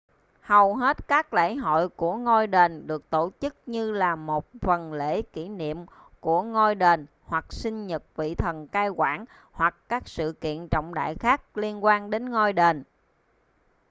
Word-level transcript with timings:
hầu 0.41 0.75
hết 0.75 1.07
các 1.07 1.33
lễ 1.33 1.55
hội 1.55 1.89
của 1.89 2.15
ngôi 2.15 2.47
đền 2.47 2.87
được 2.87 3.09
tổ 3.09 3.31
chức 3.39 3.55
như 3.65 3.91
là 3.91 4.15
một 4.15 4.45
phần 4.61 4.93
lễ 4.93 5.21
kỷ 5.21 5.49
niệm 5.49 5.85
của 6.19 6.41
ngôi 6.43 6.75
đền 6.75 7.05
hoặc 7.23 7.53
sinh 7.53 7.87
nhật 7.87 8.03
vị 8.15 8.35
thần 8.35 8.67
cai 8.67 8.89
quản 8.89 9.25
hoặc 9.51 9.75
các 9.89 10.07
sự 10.09 10.31
kiện 10.41 10.67
trọng 10.71 10.93
đại 10.93 11.15
khác 11.15 11.57
liên 11.57 11.83
quan 11.83 12.09
đến 12.09 12.29
ngôi 12.29 12.53
đền 12.53 12.83